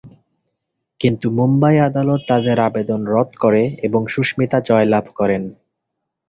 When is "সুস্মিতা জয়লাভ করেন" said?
4.07-5.43